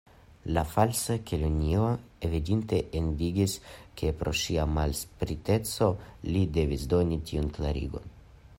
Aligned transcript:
La 0.57 0.61
Falsa 0.69 1.17
Kelonio 1.31 1.83
evidente 2.29 2.79
indignis, 3.01 3.55
ke 4.01 4.11
pro 4.23 4.33
ŝia 4.45 4.65
malspriteco 4.79 5.91
li 6.31 6.45
devis 6.57 6.89
doni 6.95 7.25
tiun 7.31 7.55
klarigon. 7.59 8.15